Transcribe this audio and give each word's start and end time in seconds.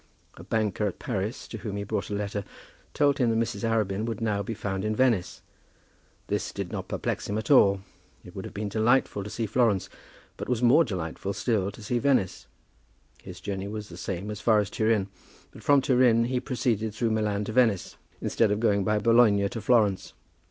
A 0.33 0.43
banker 0.43 0.87
at 0.87 0.97
Paris, 0.97 1.47
to 1.47 1.59
whom 1.59 1.77
he 1.77 1.83
brought 1.83 2.09
a 2.09 2.15
letter, 2.15 2.43
told 2.95 3.19
him 3.19 3.29
that 3.29 3.37
Mrs. 3.37 3.63
Arabin 3.63 4.03
would 4.05 4.19
now 4.19 4.41
be 4.41 4.55
found 4.55 4.83
at 4.83 4.93
Venice. 4.93 5.43
This 6.25 6.51
did 6.51 6.71
not 6.71 6.87
perplex 6.87 7.29
him 7.29 7.37
at 7.37 7.51
all. 7.51 7.81
It 8.25 8.35
would 8.35 8.43
have 8.45 8.53
been 8.55 8.67
delightful 8.67 9.23
to 9.23 9.29
see 9.29 9.45
Florence, 9.45 9.89
but 10.37 10.49
was 10.49 10.63
more 10.63 10.83
delightful 10.83 11.33
still 11.33 11.69
to 11.69 11.83
see 11.83 11.99
Venice. 11.99 12.47
His 13.21 13.39
journey 13.39 13.67
was 13.67 13.89
the 13.89 13.95
same 13.95 14.31
as 14.31 14.41
far 14.41 14.57
as 14.57 14.71
Turin; 14.71 15.07
but 15.51 15.61
from 15.61 15.81
Turin 15.83 16.23
he 16.25 16.39
proceeded 16.39 16.95
through 16.95 17.11
Milan 17.11 17.43
to 17.45 17.53
Venice, 17.53 17.95
instead 18.21 18.49
of 18.49 18.59
going 18.59 18.83
by 18.83 18.97
Bologna 18.97 19.49
to 19.49 19.61
Florence. 19.61 20.13